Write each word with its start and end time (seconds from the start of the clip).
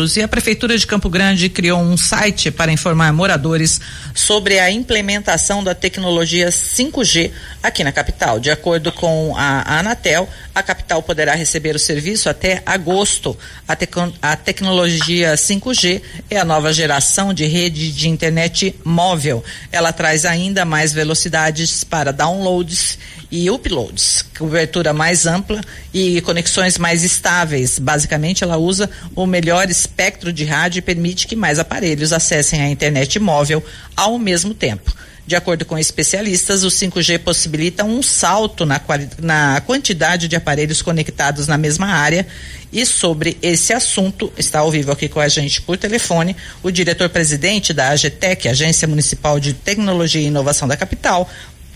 E 0.00 0.22
a 0.22 0.28
Prefeitura 0.28 0.78
de 0.78 0.86
Campo 0.86 1.10
Grande 1.10 1.48
criou 1.48 1.80
um 1.80 1.96
site 1.96 2.52
para 2.52 2.70
informar 2.70 3.12
moradores 3.12 3.80
sobre 4.14 4.60
a 4.60 4.70
implementação 4.70 5.64
da 5.64 5.74
tecnologia 5.74 6.50
5G 6.50 7.32
aqui 7.60 7.82
na 7.82 7.90
capital. 7.90 8.38
De 8.38 8.48
acordo 8.48 8.92
com 8.92 9.34
a 9.36 9.80
Anatel, 9.80 10.28
a 10.54 10.62
capital 10.62 11.02
poderá 11.02 11.34
receber 11.34 11.74
o 11.74 11.80
serviço 11.80 12.28
até 12.28 12.62
agosto. 12.64 13.36
A, 13.66 13.76
a 14.22 14.36
tecnologia 14.36 15.34
5G 15.34 16.00
é 16.30 16.38
a 16.38 16.44
nova 16.44 16.72
geração 16.72 17.34
de 17.34 17.44
rede 17.46 17.90
de 17.90 18.08
internet 18.08 18.76
móvel. 18.84 19.42
Ela 19.72 19.92
traz 19.92 20.24
ainda 20.24 20.64
mais 20.64 20.92
velocidades 20.92 21.82
para 21.82 22.12
downloads 22.12 22.96
e 23.30 23.50
uploads, 23.50 24.24
cobertura 24.38 24.92
mais 24.92 25.26
ampla 25.26 25.60
e 25.92 26.20
conexões 26.22 26.78
mais 26.78 27.02
estáveis. 27.02 27.78
Basicamente, 27.78 28.42
ela 28.42 28.56
usa 28.56 28.88
o 29.14 29.26
melhor 29.26 29.68
espectro 29.68 30.32
de 30.32 30.44
rádio 30.44 30.78
e 30.78 30.82
permite 30.82 31.26
que 31.26 31.36
mais 31.36 31.58
aparelhos 31.58 32.12
acessem 32.12 32.60
a 32.60 32.70
internet 32.70 33.18
móvel 33.18 33.62
ao 33.96 34.18
mesmo 34.18 34.54
tempo. 34.54 34.94
De 35.28 35.36
acordo 35.36 35.66
com 35.66 35.78
especialistas, 35.78 36.64
o 36.64 36.68
5G 36.68 37.18
possibilita 37.18 37.84
um 37.84 38.02
salto 38.02 38.64
na, 38.64 38.80
na 39.18 39.60
quantidade 39.60 40.26
de 40.26 40.34
aparelhos 40.34 40.80
conectados 40.80 41.46
na 41.46 41.58
mesma 41.58 41.88
área. 41.88 42.26
E 42.72 42.86
sobre 42.86 43.36
esse 43.42 43.74
assunto, 43.74 44.32
está 44.38 44.60
ao 44.60 44.70
vivo 44.70 44.90
aqui 44.90 45.06
com 45.06 45.20
a 45.20 45.28
gente 45.28 45.60
por 45.60 45.76
telefone 45.76 46.34
o 46.62 46.70
diretor-presidente 46.70 47.74
da 47.74 47.90
AGTEC, 47.90 48.48
Agência 48.48 48.88
Municipal 48.88 49.38
de 49.38 49.52
Tecnologia 49.52 50.22
e 50.22 50.28
Inovação 50.28 50.66
da 50.66 50.78
Capital, 50.78 51.28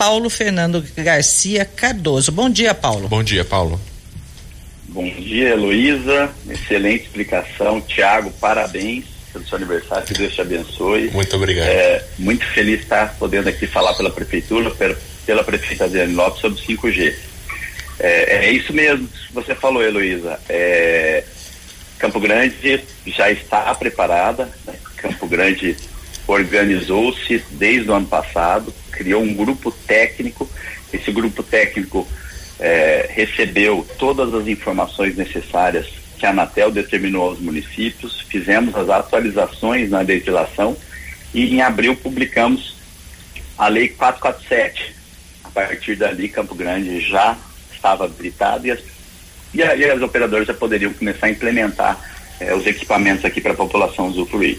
Paulo 0.03 0.29
Fernando 0.29 0.85
Garcia 0.97 1.65
Cardoso. 1.65 2.33
Bom 2.33 2.51
dia, 2.51 2.75
Paulo. 2.75 3.07
Bom 3.07 3.23
dia, 3.23 3.45
Paulo. 3.45 3.81
Bom 4.89 5.09
dia, 5.09 5.51
Heloísa. 5.51 6.29
Excelente 6.51 7.05
explicação. 7.05 7.81
Tiago, 7.81 8.33
parabéns 8.33 9.05
pelo 9.33 9.47
seu 9.47 9.59
aniversário, 9.59 10.05
que 10.05 10.15
Deus 10.15 10.35
te 10.35 10.41
abençoe. 10.41 11.09
Muito 11.13 11.37
obrigado. 11.37 11.69
É, 11.69 12.05
muito 12.19 12.45
feliz 12.47 12.79
de 12.79 12.83
estar 12.83 13.15
podendo 13.17 13.49
aqui 13.49 13.65
falar 13.65 13.95
pela 13.95 14.11
Prefeitura, 14.11 14.73
pela, 14.73 14.99
pela 15.25 15.45
prefeita 15.45 15.85
Adriane 15.85 16.15
Lopes 16.15 16.41
sobre 16.41 16.61
5G. 16.61 17.15
É, 18.01 18.47
é 18.47 18.51
isso 18.51 18.73
mesmo 18.73 19.07
que 19.07 19.33
você 19.33 19.55
falou, 19.55 19.85
Heloísa. 19.85 20.41
É, 20.49 21.23
Campo 22.01 22.19
Grande 22.19 22.83
já 23.07 23.31
está 23.31 23.73
preparada, 23.77 24.51
né? 24.67 24.75
Campo 24.97 25.29
Grande 25.29 25.77
organizou-se 26.27 27.45
desde 27.53 27.89
o 27.89 27.95
ano 27.95 28.07
passado, 28.07 28.75
criou 28.93 29.23
um 29.23 29.35
grupo 29.35 29.71
técnico. 29.71 30.49
Esse 30.93 31.11
grupo 31.11 31.43
técnico 31.43 32.07
é, 32.61 33.09
recebeu 33.11 33.87
todas 33.99 34.33
as 34.35 34.47
informações 34.47 35.17
necessárias 35.17 35.87
que 36.19 36.27
a 36.27 36.31
Anatel 36.31 36.71
determinou 36.71 37.31
aos 37.31 37.41
municípios, 37.41 38.21
fizemos 38.21 38.77
as 38.77 38.89
atualizações 38.89 39.91
na 39.91 40.03
legislação 40.03 40.77
e 41.35 41.57
em 41.57 41.63
abril 41.63 41.97
publicamos 41.97 42.77
a 43.59 43.67
Lei 43.67 43.89
447. 43.89 44.95
A 45.43 45.49
partir 45.51 45.97
dali, 45.97 46.29
Campo 46.29 46.55
Grande 46.55 47.01
já 47.01 47.37
estava 47.75 48.05
habilitado 48.05 48.67
e 48.67 48.71
as, 48.71 48.81
e 49.53 49.63
as 49.63 50.01
operadoras 50.01 50.47
já 50.47 50.55
poderiam 50.55 50.93
começar 50.93 51.27
a 51.27 51.31
implementar 51.31 51.99
é, 52.39 52.55
os 52.55 52.67
equipamentos 52.67 53.25
aqui 53.25 53.41
para 53.41 53.53
a 53.53 53.57
população 53.57 54.07
usufruir. 54.07 54.59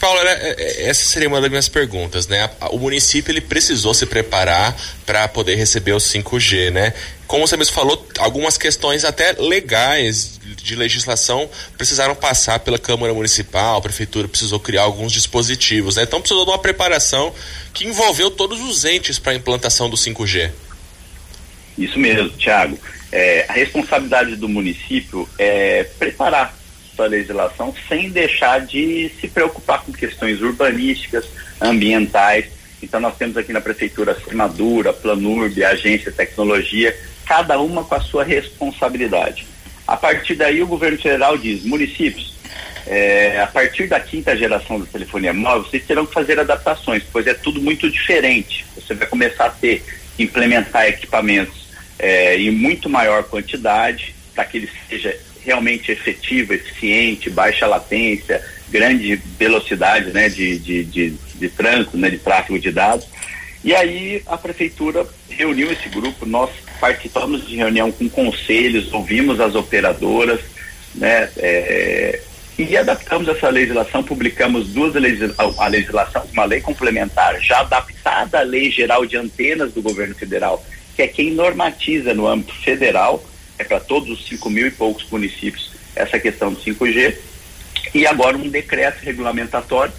Paulo, 0.00 0.18
é, 0.20 0.54
é, 0.56 0.88
essa 0.88 1.04
seria 1.04 1.28
uma 1.28 1.42
das 1.42 1.50
minhas 1.50 1.68
perguntas, 1.68 2.26
né? 2.26 2.48
O 2.70 2.78
município 2.78 3.30
ele 3.30 3.42
precisou 3.42 3.92
se 3.92 4.06
preparar 4.06 4.74
para 5.04 5.28
poder 5.28 5.56
receber 5.56 5.92
o 5.92 5.98
5G, 5.98 6.70
né? 6.70 6.94
Como 7.26 7.46
você 7.46 7.54
mesmo 7.54 7.74
falou, 7.74 8.08
algumas 8.18 8.56
questões 8.56 9.04
até 9.04 9.32
legais 9.32 10.40
de 10.42 10.74
legislação 10.74 11.48
precisaram 11.76 12.14
passar 12.14 12.60
pela 12.60 12.78
Câmara 12.78 13.12
Municipal, 13.12 13.76
a 13.76 13.80
Prefeitura 13.80 14.26
precisou 14.26 14.58
criar 14.58 14.82
alguns 14.82 15.12
dispositivos, 15.12 15.96
né? 15.96 16.04
Então 16.04 16.18
precisou 16.18 16.46
de 16.46 16.50
uma 16.50 16.58
preparação 16.58 17.32
que 17.74 17.86
envolveu 17.86 18.30
todos 18.30 18.58
os 18.58 18.86
entes 18.86 19.18
para 19.18 19.32
a 19.32 19.34
implantação 19.34 19.90
do 19.90 19.98
5G. 19.98 20.50
Isso 21.76 21.98
mesmo, 21.98 22.30
Tiago. 22.30 22.78
É, 23.12 23.44
a 23.48 23.52
responsabilidade 23.52 24.34
do 24.36 24.48
município 24.48 25.28
é 25.38 25.84
preparar 25.98 26.58
sua 27.00 27.06
legislação 27.06 27.74
sem 27.88 28.10
deixar 28.10 28.60
de 28.60 29.10
se 29.18 29.26
preocupar 29.26 29.82
com 29.82 29.92
questões 29.92 30.42
urbanísticas, 30.42 31.26
ambientais. 31.58 32.46
Então 32.82 33.00
nós 33.00 33.16
temos 33.16 33.38
aqui 33.38 33.52
na 33.52 33.60
prefeitura 33.60 34.12
a 34.12 34.92
Planurb, 34.92 35.64
Agência 35.64 36.12
Tecnologia, 36.12 36.94
cada 37.24 37.58
uma 37.58 37.84
com 37.84 37.94
a 37.94 38.00
sua 38.00 38.22
responsabilidade. 38.22 39.46
A 39.86 39.96
partir 39.96 40.34
daí 40.34 40.62
o 40.62 40.66
governo 40.66 40.98
federal 40.98 41.38
diz, 41.38 41.64
municípios, 41.64 42.34
é, 42.86 43.40
a 43.40 43.46
partir 43.46 43.86
da 43.86 43.98
quinta 43.98 44.36
geração 44.36 44.78
da 44.78 44.86
telefonia 44.86 45.32
móvel, 45.32 45.64
vocês 45.64 45.86
terão 45.86 46.04
que 46.04 46.12
fazer 46.12 46.38
adaptações, 46.38 47.02
pois 47.10 47.26
é 47.26 47.34
tudo 47.34 47.62
muito 47.62 47.90
diferente. 47.90 48.66
Você 48.74 48.94
vai 48.94 49.06
começar 49.06 49.46
a 49.46 49.50
ter, 49.50 49.82
implementar 50.18 50.86
equipamentos 50.86 51.68
é, 51.98 52.36
em 52.36 52.50
muito 52.50 52.90
maior 52.90 53.24
quantidade, 53.24 54.14
para 54.34 54.44
que 54.44 54.58
ele 54.58 54.70
seja 54.88 55.16
realmente 55.44 55.90
efetivo, 55.92 56.52
eficiente, 56.52 57.30
baixa 57.30 57.66
latência, 57.66 58.42
grande 58.68 59.16
velocidade 59.38 60.10
né, 60.12 60.28
de, 60.28 60.58
de, 60.58 60.84
de, 60.84 61.10
de 61.10 61.48
trânsito, 61.48 61.96
né, 61.96 62.10
de 62.10 62.18
tráfego 62.18 62.58
de 62.58 62.70
dados. 62.70 63.06
E 63.62 63.74
aí 63.74 64.22
a 64.26 64.38
prefeitura 64.38 65.06
reuniu 65.28 65.70
esse 65.70 65.88
grupo, 65.88 66.24
nós 66.24 66.50
participamos 66.80 67.46
de 67.46 67.56
reunião 67.56 67.92
com 67.92 68.08
conselhos, 68.08 68.92
ouvimos 68.92 69.40
as 69.40 69.54
operadoras, 69.54 70.40
né, 70.94 71.28
é, 71.36 72.20
e 72.58 72.76
adaptamos 72.76 73.28
essa 73.28 73.48
legislação, 73.48 74.02
publicamos 74.02 74.68
duas 74.68 74.94
a 74.96 75.66
legislação, 75.68 76.22
uma 76.32 76.44
lei 76.44 76.60
complementar 76.60 77.40
já 77.40 77.60
adaptada 77.60 78.40
à 78.40 78.42
lei 78.42 78.70
geral 78.70 79.06
de 79.06 79.16
antenas 79.16 79.72
do 79.72 79.82
governo 79.82 80.14
federal, 80.14 80.64
que 80.94 81.02
é 81.02 81.08
quem 81.08 81.30
normatiza 81.32 82.12
no 82.12 82.26
âmbito 82.26 82.54
federal 82.54 83.24
é 83.60 83.64
para 83.64 83.78
todos 83.78 84.08
os 84.08 84.26
5 84.26 84.48
mil 84.48 84.66
e 84.66 84.70
poucos 84.70 85.06
municípios 85.10 85.70
essa 85.94 86.18
questão 86.18 86.52
do 86.52 86.60
5G. 86.60 87.14
E 87.94 88.06
agora 88.06 88.36
um 88.36 88.48
decreto 88.48 89.02
regulamentatório 89.02 89.92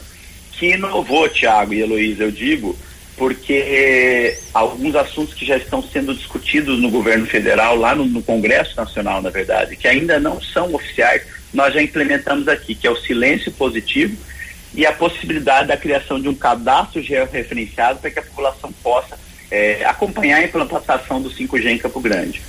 que 0.53 0.73
inovou, 0.73 1.29
Tiago 1.29 1.73
e 1.73 1.81
Heloísa, 1.81 2.23
eu 2.23 2.31
digo, 2.31 2.75
porque 3.15 4.35
alguns 4.51 4.95
assuntos 4.95 5.35
que 5.35 5.45
já 5.45 5.57
estão 5.57 5.83
sendo 5.83 6.13
discutidos 6.15 6.81
no 6.81 6.89
governo 6.89 7.27
federal, 7.27 7.75
lá 7.75 7.93
no, 7.93 8.05
no, 8.05 8.23
Congresso 8.23 8.75
Nacional, 8.75 9.21
na 9.21 9.29
verdade, 9.29 9.75
que 9.75 9.87
ainda 9.87 10.19
não 10.19 10.41
são 10.41 10.73
oficiais, 10.73 11.23
nós 11.53 11.73
já 11.73 11.81
implementamos 11.81 12.47
aqui, 12.47 12.73
que 12.73 12.87
é 12.87 12.89
o 12.89 12.97
silêncio 12.97 13.51
positivo 13.51 14.17
e 14.73 14.85
a 14.85 14.93
possibilidade 14.93 15.67
da 15.67 15.77
criação 15.77 16.19
de 16.19 16.29
um 16.29 16.33
cadastro 16.33 17.01
georreferenciado 17.01 17.99
para 17.99 18.09
que 18.09 18.19
a 18.19 18.23
população 18.23 18.71
possa 18.81 19.19
é, 19.51 19.83
acompanhar 19.85 20.37
a 20.37 20.43
implantação 20.43 21.21
do 21.21 21.29
5G 21.29 21.65
em 21.65 21.77
Campo 21.77 21.99
Grande. 21.99 22.41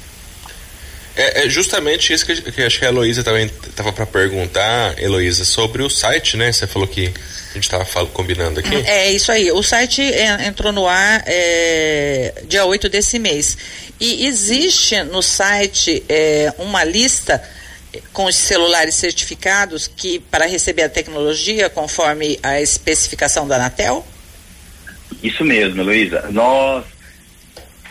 É, 1.15 1.45
é, 1.45 1.49
justamente 1.49 2.13
isso 2.13 2.25
que, 2.25 2.41
que 2.53 2.63
acho 2.63 2.79
que 2.79 2.85
a 2.85 2.89
Heloísa 2.89 3.23
também 3.23 3.51
estava 3.69 3.93
para 3.93 4.07
perguntar, 4.07 4.99
Heloísa, 4.99 5.45
sobre 5.45 5.83
o 5.83 5.91
site, 5.91 6.37
né? 6.37 6.51
Você 6.51 6.67
falou 6.67 6.89
que 6.89 7.13
a 7.51 7.55
gente 7.55 7.65
estava 7.65 7.85
combinando 8.07 8.61
aqui. 8.61 8.75
É 8.87 9.13
isso 9.13 9.31
aí. 9.31 9.51
O 9.53 9.63
site 9.63 10.01
entrou 10.47 10.73
no 10.73 10.87
ar 10.87 11.23
é, 11.27 12.33
dia 12.49 12.65
8 12.65 12.89
desse 12.89 13.19
mês. 13.19 13.59
E 14.01 14.27
existe 14.27 15.03
no 15.05 15.23
site 15.23 16.03
é, 16.09 16.53
uma 16.59 16.83
lista 16.83 17.43
com 18.13 18.25
os 18.25 18.35
celulares 18.35 18.95
certificados 18.95 19.87
que 19.87 20.19
para 20.19 20.47
receber 20.47 20.85
a 20.85 20.89
tecnologia 20.89 21.69
conforme 21.69 22.39
a 22.43 22.61
especificação 22.61 23.47
da 23.47 23.57
Anatel? 23.57 24.07
Isso 25.23 25.45
mesmo, 25.45 25.83
Luísa. 25.83 26.27
Nós 26.31 26.85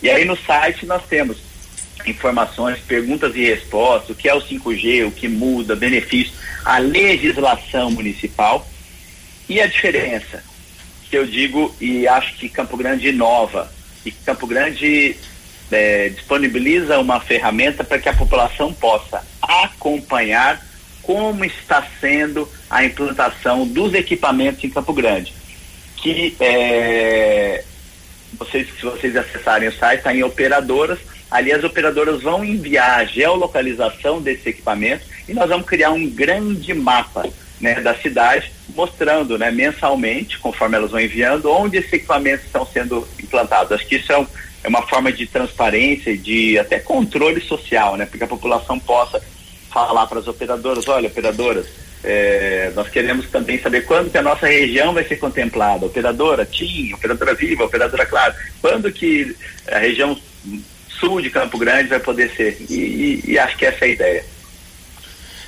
E 0.02 0.10
aí 0.10 0.26
no 0.26 0.36
site 0.36 0.88
nós 0.88 1.04
temos 1.06 1.38
informações, 2.04 2.80
perguntas 2.80 3.36
e 3.36 3.46
respostas, 3.46 4.10
o 4.10 4.16
que 4.16 4.28
é 4.28 4.34
o 4.34 4.42
5G, 4.42 5.08
o 5.08 5.12
que 5.12 5.28
muda, 5.28 5.76
benefícios, 5.76 6.36
a 6.66 6.80
legislação 6.80 7.92
municipal 7.92 8.68
e 9.48 9.62
a 9.62 9.68
diferença 9.68 10.44
que 11.12 11.16
eu 11.16 11.28
digo 11.28 11.76
e 11.80 12.08
acho 12.08 12.38
que 12.38 12.50
Campo 12.50 12.76
Grande 12.76 13.10
inova 13.10 13.72
e 14.04 14.10
Campo 14.10 14.48
Grande 14.48 15.16
é, 15.72 16.10
disponibiliza 16.10 16.98
uma 16.98 17.20
ferramenta 17.20 17.84
para 17.84 18.00
que 18.00 18.10
a 18.10 18.14
população 18.14 18.74
possa 18.74 19.24
acompanhar 19.40 20.71
como 21.02 21.44
está 21.44 21.86
sendo 22.00 22.48
a 22.70 22.84
implantação 22.84 23.68
dos 23.68 23.94
equipamentos 23.94 24.64
em 24.64 24.70
Campo 24.70 24.94
Grande. 24.94 25.34
Que 25.98 26.36
é, 26.40 27.64
vocês, 28.38 28.68
se 28.76 28.84
vocês 28.84 29.16
acessarem 29.16 29.70
o 29.70 29.74
site, 29.74 30.00
está 30.00 30.14
em 30.14 30.24
operadoras. 30.24 31.00
Ali 31.30 31.52
as 31.52 31.64
operadoras 31.64 32.22
vão 32.22 32.44
enviar 32.44 33.00
a 33.00 33.06
geolocalização 33.06 34.22
desse 34.22 34.50
equipamento 34.50 35.06
e 35.28 35.34
nós 35.34 35.50
vamos 35.50 35.66
criar 35.66 35.92
um 35.92 36.10
grande 36.10 36.74
mapa 36.74 37.26
né, 37.62 37.80
da 37.80 37.96
cidade, 37.96 38.52
mostrando 38.76 39.38
né, 39.38 39.52
mensalmente, 39.52 40.40
conforme 40.40 40.76
elas 40.76 40.92
vão 40.92 41.00
enviando, 41.00 41.52
onde 41.52 41.78
esses 41.78 41.94
equipamentos 41.94 42.46
estão 42.46 42.66
sendo 42.66 43.08
implantados. 43.22 43.72
Acho 43.72 43.88
que 43.88 43.96
isso 43.96 44.12
é, 44.12 44.18
um, 44.18 44.28
é 44.64 44.68
uma 44.68 44.82
forma 44.88 45.12
de 45.12 45.28
transparência 45.28 46.18
de 46.18 46.58
até 46.58 46.80
controle 46.80 47.40
social, 47.40 47.96
né, 47.96 48.06
porque 48.06 48.24
a 48.24 48.28
população 48.28 48.80
possa 48.80 49.22
falar 49.72 50.06
para 50.08 50.20
as 50.20 50.28
operadoras, 50.28 50.88
olha, 50.88 51.08
operadoras, 51.08 51.68
é, 52.04 52.72
nós 52.76 52.90
queremos 52.90 53.30
também 53.30 53.60
saber 53.60 53.86
quando 53.86 54.12
que 54.12 54.18
a 54.18 54.24
nossa 54.24 54.48
região 54.48 54.94
vai 54.94 55.04
ser 55.04 55.18
contemplada, 55.18 55.86
operadora 55.86 56.46
TIM, 56.46 56.94
operadora 56.94 57.36
Viva, 57.36 57.66
operadora 57.66 58.06
Claro, 58.06 58.34
quando 58.60 58.92
que 58.92 59.36
a 59.68 59.78
região 59.78 60.18
sul 61.00 61.22
de 61.22 61.30
Campo 61.30 61.58
Grande 61.58 61.90
vai 61.90 62.00
poder 62.00 62.32
ser, 62.36 62.58
e, 62.70 62.74
e, 62.74 63.32
e 63.32 63.40
acho 63.40 63.58
que 63.58 63.66
essa 63.66 63.86
é 63.86 63.88
a 63.88 63.92
ideia. 63.92 64.26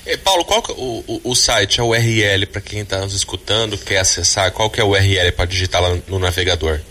E, 0.06 0.18
Paulo, 0.18 0.44
qual 0.44 0.62
que, 0.62 0.72
é 0.72 0.76
o, 0.76 1.04
o, 1.08 1.32
o 1.32 1.36
site, 1.36 1.80
a 1.80 1.84
URL, 1.84 2.46
para 2.48 2.62
quem 2.62 2.82
está 2.82 3.00
nos 3.00 3.14
escutando, 3.14 3.78
quer 3.78 4.00
acessar, 4.00 4.52
qual 4.52 4.70
que 4.70 4.80
é 4.80 4.84
a 4.84 4.86
URL 4.86 5.32
para 5.32 5.46
digitar 5.46 5.82
lá 5.82 5.98
no 6.08 6.20
navegador? 6.20 6.82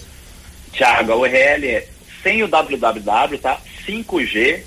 Tiago, 0.73 1.13
a 1.13 1.17
URL 1.17 1.69
é 1.69 1.87
sem 2.23 2.43
o 2.43 2.49
www, 2.49 3.39
tá? 3.39 3.61
5G, 3.87 4.61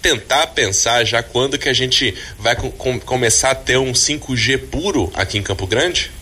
tentar 0.00 0.46
pensar 0.48 1.04
já 1.04 1.22
quando 1.22 1.58
que 1.58 1.68
a 1.68 1.72
gente 1.72 2.14
vai 2.38 2.54
com, 2.54 3.00
começar 3.00 3.50
a 3.50 3.54
ter 3.54 3.76
um 3.76 3.92
5G 3.92 4.68
puro 4.70 5.12
aqui 5.14 5.38
em 5.38 5.42
Campo 5.42 5.66
Grande? 5.66 6.12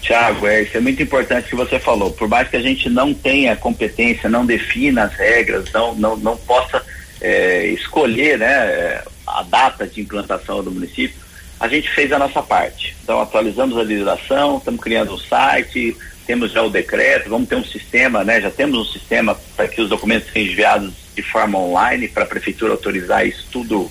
Tiago, 0.00 0.46
é, 0.46 0.62
isso 0.62 0.76
é 0.76 0.80
muito 0.80 1.02
importante 1.02 1.48
que 1.48 1.56
você 1.56 1.80
falou. 1.80 2.12
Por 2.12 2.28
mais 2.28 2.48
que 2.48 2.56
a 2.56 2.62
gente 2.62 2.88
não 2.88 3.12
tenha 3.12 3.56
competência, 3.56 4.30
não 4.30 4.46
defina 4.46 5.04
as 5.04 5.14
regras, 5.14 5.70
não, 5.72 5.94
não, 5.96 6.16
não 6.16 6.36
possa 6.36 6.80
é, 7.20 7.66
escolher 7.66 8.38
né, 8.38 9.02
a 9.26 9.42
data 9.42 9.86
de 9.86 10.00
implantação 10.00 10.62
do 10.62 10.70
município, 10.70 11.25
a 11.58 11.68
gente 11.68 11.88
fez 11.90 12.12
a 12.12 12.18
nossa 12.18 12.42
parte. 12.42 12.96
Então, 13.02 13.20
atualizamos 13.20 13.76
a 13.76 13.82
legislação, 13.82 14.58
estamos 14.58 14.80
criando 14.80 15.10
o 15.10 15.14
um 15.14 15.18
site, 15.18 15.96
temos 16.26 16.52
já 16.52 16.62
o 16.62 16.70
decreto, 16.70 17.30
vamos 17.30 17.48
ter 17.48 17.56
um 17.56 17.64
sistema, 17.64 18.24
né? 18.24 18.40
Já 18.40 18.50
temos 18.50 18.78
um 18.78 18.92
sistema 18.92 19.38
para 19.56 19.68
que 19.68 19.80
os 19.80 19.88
documentos 19.88 20.30
sejam 20.32 20.52
enviados 20.52 20.94
de 21.14 21.22
forma 21.22 21.58
online, 21.58 22.08
para 22.08 22.24
a 22.24 22.26
prefeitura 22.26 22.72
autorizar 22.72 23.26
isso 23.26 23.46
tudo 23.50 23.90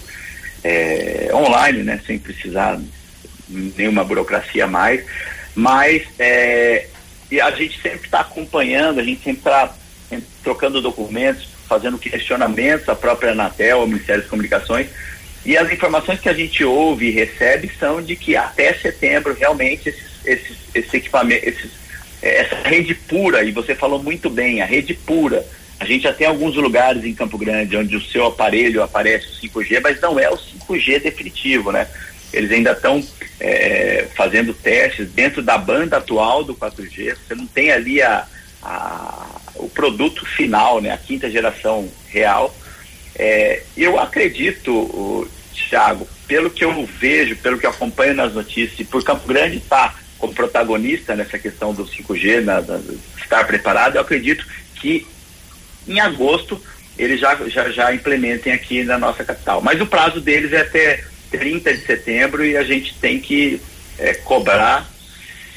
é, 0.64 1.30
online, 1.34 1.84
né? 1.84 2.00
Sem 2.06 2.20
precisar 2.20 2.80
nenhuma 3.48 4.04
burocracia 4.04 4.68
mais. 4.68 5.04
Mas 5.56 6.04
é, 6.20 6.88
e 7.32 7.42
a 7.42 7.52
gente 7.52 7.82
sempre 7.82 8.06
está 8.06 8.20
acompanhando, 8.20 9.00
a 9.00 9.04
gente 9.04 9.24
sempre 9.24 9.40
está 9.40 9.74
trocando 10.44 10.82
documentos, 10.82 11.48
fazendo 11.68 11.98
questionamentos 11.98 12.88
à 12.88 12.96
própria 12.96 13.32
Anatel, 13.32 13.80
ao 13.80 13.88
Ministério 13.88 14.22
das 14.22 14.30
Comunicações, 14.30 14.88
e 15.46 15.56
as 15.58 15.72
informações 15.72 16.20
que 16.20 16.28
a 16.28 16.34
gente 16.34 16.64
ouve 16.64 17.08
e 17.08 17.12
recebe 17.12 17.70
são 17.80 18.02
de 18.02 18.16
que 18.16 18.36
até 18.36 18.74
setembro 18.74 19.34
realmente 19.34 19.90
esses, 19.90 20.26
esses, 20.26 20.58
esses 20.74 20.94
equipamentos, 20.94 21.48
esses, 21.48 21.72
é, 22.22 22.42
essa 22.42 22.56
rede 22.68 22.96
pura, 22.96 23.44
e 23.44 23.52
você 23.52 23.76
falou 23.76 24.02
muito 24.02 24.30
bem, 24.30 24.62
a 24.62 24.66
rede 24.66 24.96
pura. 24.96 25.46
A 25.80 25.86
gente 25.86 26.04
já 26.04 26.14
tem 26.14 26.26
alguns 26.26 26.56
lugares 26.56 27.04
em 27.06 27.14
Campo 27.14 27.38
Grande 27.38 27.78
onde 27.78 27.96
o 27.96 28.02
seu 28.02 28.26
aparelho 28.26 28.82
aparece 28.82 29.28
o 29.28 29.50
5G, 29.50 29.82
mas 29.84 30.02
não 30.02 30.20
é 30.20 30.30
o 30.30 30.38
5G 30.38 31.02
definitivo, 31.02 31.72
né? 31.72 31.88
Eles 32.34 32.52
ainda 32.52 32.72
estão 32.72 33.04
é, 33.40 34.08
fazendo 34.16 34.54
testes 34.54 35.12
dentro 35.12 35.44
da 35.44 35.58
banda 35.58 35.98
atual 35.98 36.44
do 36.44 36.56
4G. 36.56 37.16
Você 37.16 37.36
não 37.36 37.46
tem 37.46 37.72
ali 37.72 38.02
a, 38.02 38.26
a, 38.64 39.28
o 39.56 39.70
produto 39.70 40.26
final, 40.26 40.82
né? 40.82 40.92
A 40.92 40.98
quinta 40.98 41.30
geração 41.30 41.88
real. 42.10 42.56
É, 43.18 43.62
eu 43.78 44.00
acredito, 44.00 45.30
Thiago, 45.56 46.08
pelo 46.28 46.50
que 46.50 46.64
eu 46.64 46.86
vejo, 46.86 47.36
pelo 47.38 47.58
que 47.58 47.66
acompanho 47.66 48.14
nas 48.14 48.34
notícias, 48.34 48.80
e 48.80 48.84
por 48.84 49.04
Campo 49.04 49.28
Grande 49.28 49.58
está 49.58 49.96
como 50.18 50.34
protagonista 50.34 51.16
nessa 51.16 51.38
questão 51.38 51.74
do 51.74 51.86
5G, 51.86 52.42
na, 52.42 52.62
na, 52.62 52.80
estar 53.18 53.46
preparado, 53.46 53.96
eu 53.96 54.02
acredito 54.02 54.46
que 54.76 55.06
em 55.88 56.00
agosto 56.00 56.62
eles 56.98 57.20
já, 57.20 57.36
já, 57.48 57.70
já 57.70 57.94
implementem 57.94 58.54
aqui 58.54 58.84
na 58.84 58.98
nossa 58.98 59.24
capital. 59.24 59.62
Mas 59.62 59.82
o 59.82 59.86
prazo 59.86 60.22
deles 60.22 60.54
é 60.54 60.62
até 60.62 61.04
30 61.32 61.74
de 61.74 61.86
setembro 61.86 62.46
e 62.46 62.56
a 62.56 62.64
gente 62.64 62.96
tem 62.96 63.20
que 63.20 63.62
é, 63.98 64.14
cobrar 64.14 64.90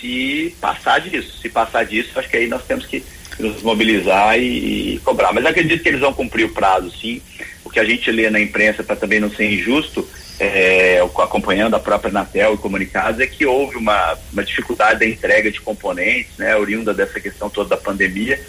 se 0.00 0.54
passar 0.60 1.00
disso. 1.00 1.38
Se 1.40 1.48
passar 1.48 1.84
disso, 1.84 2.18
acho 2.18 2.28
que 2.28 2.36
aí 2.36 2.48
nós 2.48 2.64
temos 2.64 2.86
que 2.86 3.04
nos 3.38 3.62
mobilizar 3.62 4.38
e, 4.38 4.94
e 4.94 4.98
cobrar. 5.00 5.32
Mas 5.32 5.46
acredito 5.46 5.82
que 5.82 5.88
eles 5.88 6.00
vão 6.00 6.12
cumprir 6.12 6.44
o 6.44 6.50
prazo, 6.50 6.90
sim. 6.90 7.22
O 7.64 7.70
que 7.70 7.78
a 7.78 7.84
gente 7.84 8.10
lê 8.10 8.30
na 8.30 8.40
imprensa, 8.40 8.82
para 8.82 8.96
também 8.96 9.20
não 9.20 9.30
ser 9.30 9.52
injusto, 9.52 10.08
é, 10.40 11.00
acompanhando 11.18 11.74
a 11.74 11.80
própria 11.80 12.10
Anatel 12.10 12.54
e 12.54 12.58
comunicados, 12.58 13.20
é 13.20 13.26
que 13.26 13.44
houve 13.44 13.76
uma, 13.76 14.16
uma 14.32 14.44
dificuldade 14.44 15.00
da 15.00 15.06
entrega 15.06 15.50
de 15.50 15.60
componentes, 15.60 16.36
né, 16.38 16.56
oriunda 16.56 16.94
dessa 16.94 17.20
questão 17.20 17.50
toda 17.50 17.70
da 17.70 17.76
pandemia. 17.76 18.40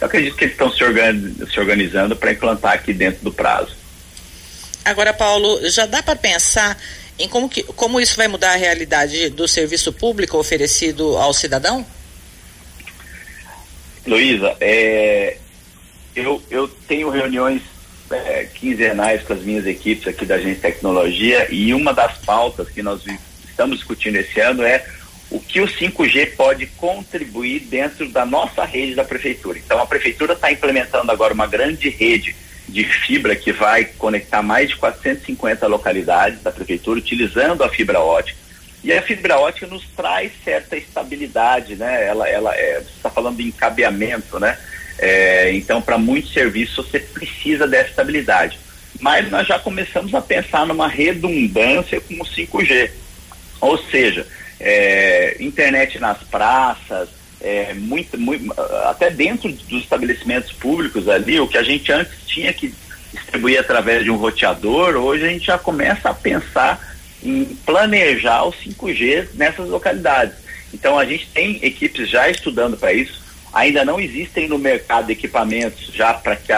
Eu 0.00 0.06
acredito 0.06 0.36
que 0.36 0.44
eles 0.44 0.54
estão 0.54 0.70
se, 0.70 0.84
organiz, 0.84 1.50
se 1.50 1.58
organizando 1.58 2.14
para 2.14 2.32
implantar 2.32 2.72
aqui 2.72 2.92
dentro 2.92 3.24
do 3.24 3.32
prazo. 3.32 3.76
Agora, 4.84 5.12
Paulo, 5.12 5.68
já 5.70 5.86
dá 5.86 6.02
para 6.02 6.16
pensar 6.16 6.78
em 7.18 7.28
como, 7.28 7.48
que, 7.48 7.62
como 7.62 8.00
isso 8.00 8.16
vai 8.16 8.28
mudar 8.28 8.52
a 8.52 8.56
realidade 8.56 9.28
do 9.30 9.48
serviço 9.48 9.92
público 9.92 10.38
oferecido 10.38 11.16
ao 11.16 11.34
cidadão? 11.34 11.84
Luísa, 14.08 14.56
é, 14.60 15.36
eu, 16.16 16.42
eu 16.50 16.66
tenho 16.66 17.10
reuniões 17.10 17.60
é, 18.10 18.48
quinzenais 18.54 19.22
com 19.22 19.34
as 19.34 19.42
minhas 19.42 19.66
equipes 19.66 20.08
aqui 20.08 20.24
da 20.24 20.36
Agência 20.36 20.62
Tecnologia 20.62 21.46
e 21.50 21.74
uma 21.74 21.92
das 21.92 22.16
pautas 22.18 22.70
que 22.70 22.82
nós 22.82 23.02
estamos 23.46 23.76
discutindo 23.76 24.16
esse 24.16 24.40
ano 24.40 24.62
é 24.62 24.84
o 25.30 25.38
que 25.38 25.60
o 25.60 25.66
5G 25.66 26.36
pode 26.36 26.66
contribuir 26.68 27.60
dentro 27.60 28.08
da 28.08 28.24
nossa 28.24 28.64
rede 28.64 28.94
da 28.94 29.04
prefeitura. 29.04 29.58
Então 29.58 29.78
a 29.78 29.86
prefeitura 29.86 30.32
está 30.32 30.50
implementando 30.50 31.12
agora 31.12 31.34
uma 31.34 31.46
grande 31.46 31.90
rede 31.90 32.34
de 32.66 32.84
fibra 32.84 33.36
que 33.36 33.52
vai 33.52 33.84
conectar 33.84 34.42
mais 34.42 34.70
de 34.70 34.76
450 34.76 35.66
localidades 35.66 36.42
da 36.42 36.50
prefeitura 36.50 36.98
utilizando 36.98 37.62
a 37.62 37.68
fibra 37.68 38.00
ótica 38.00 38.47
e 38.82 38.92
a 38.92 39.02
fibra 39.02 39.38
ótica 39.38 39.66
nos 39.66 39.84
traz 39.96 40.32
certa 40.44 40.76
estabilidade, 40.76 41.74
né? 41.76 42.06
Ela, 42.06 42.28
ela 42.28 42.54
é, 42.54 42.80
você 42.80 42.90
está 42.96 43.10
falando 43.10 43.36
de 43.36 43.48
encabeamento, 43.48 44.38
né? 44.38 44.56
É, 44.98 45.52
então, 45.52 45.82
para 45.82 45.98
muitos 45.98 46.32
serviços, 46.32 46.86
você 46.86 47.00
precisa 47.00 47.66
dessa 47.66 47.90
estabilidade. 47.90 48.58
Mas 49.00 49.30
nós 49.30 49.46
já 49.46 49.58
começamos 49.58 50.14
a 50.14 50.20
pensar 50.20 50.66
numa 50.66 50.88
redundância 50.88 52.00
com 52.00 52.14
o 52.14 52.24
5G. 52.24 52.90
Ou 53.60 53.78
seja, 53.78 54.26
é, 54.60 55.36
internet 55.40 55.98
nas 55.98 56.18
praças, 56.24 57.08
é, 57.40 57.74
muito, 57.74 58.18
muito, 58.18 58.52
até 58.88 59.10
dentro 59.10 59.50
dos 59.52 59.82
estabelecimentos 59.82 60.52
públicos 60.52 61.08
ali, 61.08 61.38
o 61.38 61.46
que 61.46 61.58
a 61.58 61.62
gente 61.62 61.92
antes 61.92 62.12
tinha 62.26 62.52
que 62.52 62.74
distribuir 63.12 63.58
através 63.58 64.04
de 64.04 64.10
um 64.10 64.16
roteador, 64.16 64.96
hoje 64.96 65.24
a 65.24 65.28
gente 65.28 65.46
já 65.46 65.58
começa 65.58 66.10
a 66.10 66.14
pensar 66.14 66.97
em 67.22 67.44
planejar 67.66 68.44
o 68.44 68.52
5G 68.52 69.28
nessas 69.34 69.68
localidades. 69.68 70.34
Então 70.72 70.98
a 70.98 71.04
gente 71.04 71.28
tem 71.28 71.58
equipes 71.62 72.08
já 72.08 72.28
estudando 72.28 72.76
para 72.76 72.92
isso. 72.92 73.22
Ainda 73.52 73.84
não 73.84 73.98
existem 73.98 74.48
no 74.48 74.58
mercado 74.58 75.10
equipamentos 75.10 75.90
já 75.92 76.12
para 76.14 76.36
que, 76.36 76.52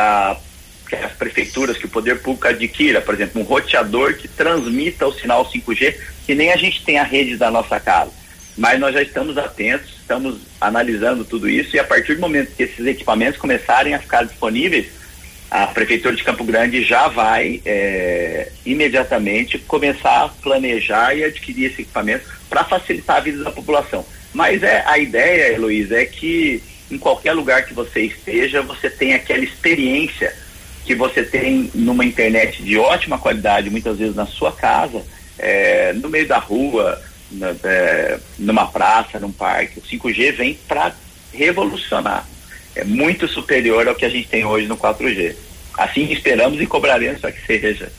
que, 0.89 0.97
as 0.97 1.13
prefeituras, 1.13 1.77
que 1.77 1.87
o 1.87 1.91
poder 1.91 2.21
público 2.21 2.49
adquira, 2.49 3.01
por 3.01 3.15
exemplo, 3.15 3.41
um 3.41 3.45
roteador 3.45 4.15
que 4.17 4.27
transmita 4.27 5.07
o 5.07 5.13
sinal 5.13 5.49
5G, 5.49 5.97
que 6.27 6.35
nem 6.35 6.53
a 6.53 6.57
gente 6.57 6.85
tem 6.85 6.99
a 6.99 7.05
rede 7.05 7.37
da 7.37 7.51
nossa 7.51 7.79
casa. 7.79 8.13
Mas 8.59 8.81
nós 8.81 8.93
já 8.93 9.01
estamos 9.01 9.39
atentos, 9.39 9.91
estamos 10.01 10.41
analisando 10.61 11.25
tudo 11.25 11.49
isso 11.49 11.77
e 11.77 11.79
a 11.79 11.85
partir 11.85 12.17
do 12.17 12.21
momento 12.21 12.55
que 12.55 12.65
esses 12.65 12.85
equipamentos 12.85 13.41
começarem 13.41 13.95
a 13.95 13.99
ficar 13.99 14.25
disponíveis, 14.25 15.00
a 15.51 15.67
Prefeitura 15.67 16.15
de 16.15 16.23
Campo 16.23 16.45
Grande 16.45 16.85
já 16.85 17.09
vai 17.09 17.61
é, 17.67 18.53
imediatamente 18.65 19.59
começar 19.59 20.25
a 20.25 20.29
planejar 20.29 21.15
e 21.15 21.25
adquirir 21.25 21.73
esse 21.73 21.83
equipamento 21.83 22.25
para 22.49 22.63
facilitar 22.63 23.17
a 23.17 23.21
vida 23.21 23.43
da 23.43 23.51
população. 23.51 24.07
Mas 24.33 24.63
é 24.63 24.85
a 24.87 24.97
ideia, 24.97 25.53
Heloísa, 25.53 26.01
é 26.01 26.07
que 26.07 26.63
em 26.89 26.97
qualquer 26.99 27.33
lugar 27.33 27.65
que 27.65 27.75
você 27.75 28.03
esteja, 28.03 28.63
você 28.63 28.89
tem 28.89 29.13
aquela 29.13 29.43
experiência 29.43 30.33
que 30.85 30.95
você 30.95 31.25
tem 31.25 31.71
numa 31.75 32.05
internet 32.05 32.63
de 32.63 32.79
ótima 32.79 33.19
qualidade, 33.19 33.71
muitas 33.71 33.99
vezes 33.99 34.15
na 34.15 34.27
sua 34.27 34.53
casa, 34.53 35.05
é, 35.37 35.93
no 35.95 36.09
meio 36.09 36.29
da 36.29 36.39
rua, 36.39 37.01
na, 37.31 37.55
é, 37.65 38.21
numa 38.39 38.67
praça, 38.67 39.19
num 39.19 39.33
parque. 39.33 39.81
O 39.81 39.83
5G 39.83 40.33
vem 40.33 40.55
para 40.69 40.95
revolucionar 41.33 42.27
é 42.75 42.85
muito 42.85 43.27
superior 43.29 43.87
ao 43.89 43.95
que 43.95 44.05
a 44.05 44.09
gente 44.09 44.29
tem 44.29 44.45
hoje 44.45 44.67
no 44.67 44.77
4G. 44.77 45.35
Assim 45.77 46.13
esperamos 46.13 46.61
e 46.61 46.67
cobraremos 46.67 47.21
para 47.21 47.33
que 47.33 47.45
seja. 47.47 47.91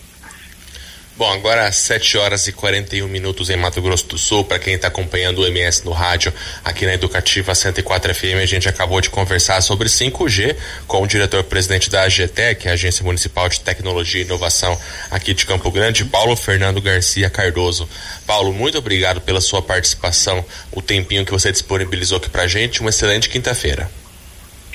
Bom, 1.21 1.31
agora 1.31 1.67
às 1.67 1.75
7 1.75 2.17
horas 2.17 2.47
e 2.47 2.51
41 2.51 3.07
minutos 3.07 3.49
em 3.51 3.55
Mato 3.55 3.79
Grosso 3.79 4.07
do 4.07 4.17
Sul. 4.17 4.43
Para 4.43 4.57
quem 4.57 4.73
está 4.73 4.87
acompanhando 4.87 5.39
o 5.39 5.45
MS 5.45 5.85
no 5.85 5.91
rádio, 5.91 6.33
aqui 6.65 6.83
na 6.85 6.95
Educativa 6.95 7.53
104 7.53 8.15
FM, 8.15 8.41
a 8.41 8.45
gente 8.47 8.67
acabou 8.67 8.99
de 8.99 9.11
conversar 9.11 9.61
sobre 9.61 9.87
5G 9.87 10.55
com 10.87 11.03
o 11.03 11.05
diretor-presidente 11.05 11.91
da 11.91 12.03
AGTEC, 12.03 12.67
a 12.67 12.71
Agência 12.71 13.03
Municipal 13.03 13.47
de 13.49 13.59
Tecnologia 13.59 14.21
e 14.21 14.25
Inovação 14.25 14.75
aqui 15.11 15.35
de 15.35 15.45
Campo 15.45 15.69
Grande, 15.69 16.05
Paulo 16.05 16.35
Fernando 16.35 16.81
Garcia 16.81 17.29
Cardoso. 17.29 17.87
Paulo, 18.25 18.51
muito 18.51 18.79
obrigado 18.79 19.21
pela 19.21 19.41
sua 19.41 19.61
participação, 19.61 20.43
o 20.71 20.81
tempinho 20.81 21.23
que 21.23 21.31
você 21.31 21.51
disponibilizou 21.51 22.17
aqui 22.17 22.31
para 22.31 22.47
gente. 22.47 22.81
Uma 22.81 22.89
excelente 22.89 23.29
quinta-feira. 23.29 24.00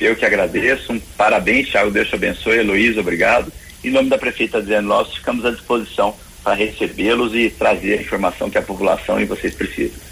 Eu 0.01 0.17
que 0.17 0.25
agradeço. 0.25 0.93
Um 0.93 1.01
parabéns, 1.17 1.71
Thiago. 1.71 1.91
Deus 1.91 2.09
te 2.09 2.15
abençoe. 2.15 2.59
Heloísa, 2.59 3.01
obrigado. 3.01 3.53
Em 3.85 3.91
nome 3.91 4.09
da 4.09 4.19
prefeita 4.19 4.59
Adriano 4.59 4.89
nós 4.89 5.15
ficamos 5.15 5.45
à 5.45 5.51
disposição 5.51 6.15
para 6.43 6.55
recebê-los 6.55 7.35
e 7.35 7.51
trazer 7.51 7.99
a 7.99 8.03
informação 8.03 8.51
que 8.51 8.59
a 8.59 8.63
população 8.63 9.21
e 9.21 9.25
vocês 9.25 9.55
precisam. 9.55 10.07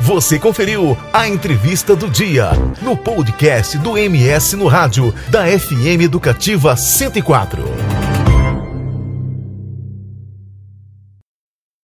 Você 0.00 0.38
conferiu 0.38 0.96
a 1.12 1.26
entrevista 1.26 1.96
do 1.96 2.08
dia 2.08 2.50
no 2.80 2.96
podcast 2.96 3.76
do 3.78 3.98
MS 3.98 4.54
no 4.54 4.68
rádio 4.68 5.12
da 5.30 5.46
FM 5.46 6.02
Educativa 6.02 6.76
104. 6.76 8.05